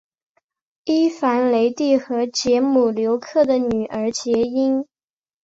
[0.83, 4.83] 伊凡雷帝和捷姆留克的女儿结姻。